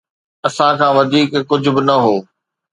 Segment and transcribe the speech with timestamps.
[0.47, 2.15] اسان کان وڌيڪ ڪجهه به نه هو